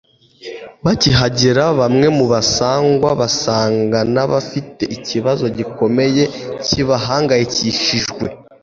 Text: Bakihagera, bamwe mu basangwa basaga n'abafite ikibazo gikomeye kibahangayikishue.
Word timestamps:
Bakihagera, 0.85 1.63
bamwe 1.79 2.07
mu 2.17 2.25
basangwa 2.33 3.09
basaga 3.21 3.99
n'abafite 4.13 4.83
ikibazo 4.95 5.45
gikomeye 5.57 6.23
kibahangayikishue. 6.65 8.27